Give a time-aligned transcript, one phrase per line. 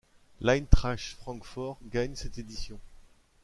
[0.39, 2.79] L'Eintracht Francfort gagne cette édition.